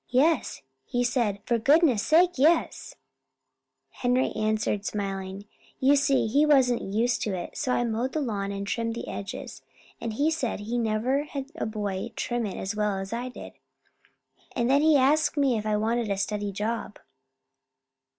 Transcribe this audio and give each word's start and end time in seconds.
"Yes. 0.09 0.63
He 0.83 1.03
said, 1.03 1.43
'For 1.45 1.59
goodness' 1.59 2.01
sake, 2.01 2.31
yes!'" 2.39 2.95
Henry 3.91 4.31
answered 4.31 4.83
smiling. 4.83 5.45
"You 5.79 5.95
see, 5.95 6.25
he 6.25 6.43
wasn't 6.43 6.81
used 6.81 7.21
to 7.21 7.35
it. 7.37 7.55
So 7.55 7.71
I 7.71 7.83
mowed 7.83 8.13
the 8.13 8.19
lawn 8.19 8.51
and 8.51 8.65
trimmed 8.65 8.95
the 8.95 9.07
edges, 9.07 9.61
and 10.01 10.13
he 10.13 10.31
said 10.31 10.61
he 10.61 10.79
never 10.79 11.25
had 11.25 11.51
a 11.53 11.67
boy 11.67 12.13
trim 12.15 12.47
it 12.47 12.57
as 12.57 12.75
well 12.75 12.97
as 12.97 13.13
I 13.13 13.29
did. 13.29 13.53
And 14.55 14.71
then 14.71 14.81
he 14.81 14.97
asked 14.97 15.37
me 15.37 15.55
if 15.55 15.67
I 15.67 15.77
wanted 15.77 16.09
a 16.09 16.17
steady 16.17 16.51
job." 16.51 16.97